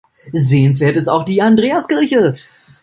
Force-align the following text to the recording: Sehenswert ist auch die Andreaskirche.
Sehenswert 0.33 0.97
ist 0.97 1.09
auch 1.09 1.25
die 1.25 1.43
Andreaskirche. 1.43 2.35